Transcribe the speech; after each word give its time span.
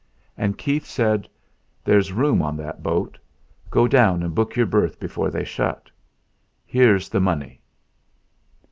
And 0.35 0.57
Keith 0.57 0.87
said: 0.87 1.29
"There's 1.83 2.11
room 2.11 2.41
on 2.41 2.57
that 2.57 2.81
boat. 2.81 3.19
Go 3.69 3.87
down 3.87 4.23
and 4.23 4.33
book 4.33 4.55
your 4.55 4.65
berth 4.65 4.99
before 4.99 5.29
they 5.29 5.43
shut. 5.43 5.91
Here's 6.65 7.07
the 7.07 7.21
money!" 7.21 7.61